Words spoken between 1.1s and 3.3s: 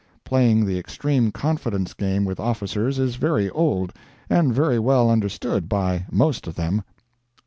confidence game with officers is